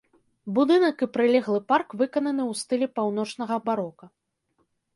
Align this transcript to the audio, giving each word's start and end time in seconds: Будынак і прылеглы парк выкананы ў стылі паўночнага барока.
Будынак 0.59 1.03
і 1.05 1.07
прылеглы 1.17 1.59
парк 1.73 1.87
выкананы 2.03 2.43
ў 2.51 2.63
стылі 2.63 2.87
паўночнага 2.99 3.55
барока. 3.69 4.05